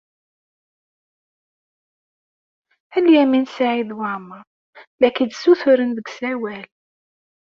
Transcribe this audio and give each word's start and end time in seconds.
A 2.95 2.99
Lyamin 2.99 3.43
n 3.45 3.51
Saɛid 3.55 3.89
Waɛmeṛ, 3.97 4.43
la 4.99 5.09
k-id-ssuturen 5.15 5.91
deg 5.97 6.07
usawal. 6.09 6.67